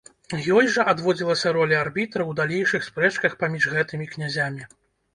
[0.55, 4.63] Ёй жа адводзілася роля арбітра ў далейшых спрэчках паміж гэтымі князямі.